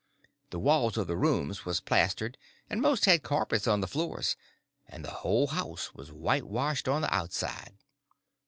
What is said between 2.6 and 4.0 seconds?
and most had carpets on the